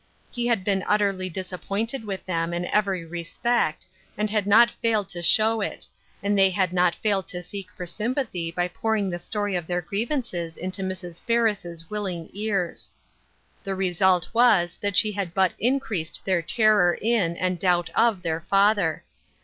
He 0.31 0.47
had 0.47 0.63
been 0.63 0.83
utterly 0.87 1.29
disap 1.29 1.61
pointed 1.67 2.03
with 2.05 2.25
them 2.25 2.55
in 2.55 2.65
every 2.65 3.05
respect, 3.05 3.85
and 4.17 4.31
he 4.31 4.33
had 4.35 4.47
not 4.47 4.71
failed 4.71 5.09
to 5.09 5.21
show 5.21 5.61
it, 5.61 5.85
and 6.23 6.35
they 6.35 6.49
had 6.49 6.73
not 6.73 6.95
failed 6.95 7.27
to 7.27 7.43
seek 7.43 7.69
for 7.77 7.85
sympathy 7.85 8.49
by 8.51 8.67
pouring 8.67 9.11
the 9.11 9.19
story 9.19 9.55
of 9.55 9.67
their 9.67 9.79
griev 9.79 10.09
ances 10.09 10.57
into 10.57 10.81
Mrs. 10.81 11.21
Ferris' 11.21 11.87
willing 11.91 12.31
ears. 12.33 12.89
The 13.63 13.75
result 13.75 14.29
was 14.33 14.75
that 14.81 14.97
she 14.97 15.11
had 15.11 15.35
but 15.35 15.53
increased 15.59 16.25
their 16.25 16.41
terror 16.41 16.97
in 16.99 17.37
and 17.37 17.59
doubt 17.59 17.91
of 17.95 18.23
their 18.23 18.39
father. 18.41 19.03